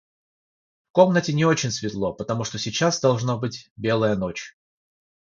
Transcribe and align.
В 0.89 0.93
комнате 0.93 1.31
не 1.31 1.45
очень 1.45 1.69
светло, 1.69 2.11
потому 2.11 2.43
что 2.43 2.57
сейчас, 2.57 2.99
должно 3.01 3.37
быть, 3.37 3.69
белая 3.75 4.15
ночь. 4.15 4.57